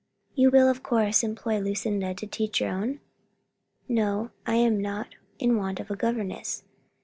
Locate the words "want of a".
5.57-5.95